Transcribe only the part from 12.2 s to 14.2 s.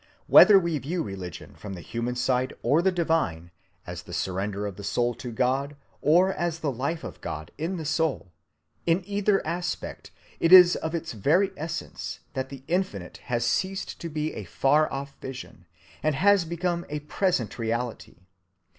that the Infinite has ceased to